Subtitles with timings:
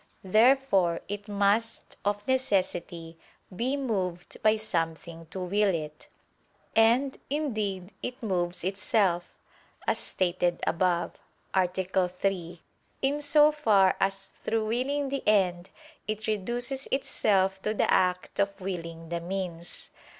[0.23, 3.19] Therefore it must, of necessity,
[3.55, 6.07] be moved by something to will it.
[6.75, 9.43] And, indeed, it moves itself,
[9.85, 11.19] as stated above
[11.53, 11.67] (A.
[11.67, 12.61] 3),
[13.03, 15.69] in so far as through willing the end
[16.07, 19.91] it reduces itself to the act of willing the means.